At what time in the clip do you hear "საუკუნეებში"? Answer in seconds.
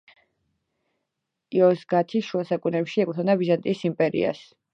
2.53-3.05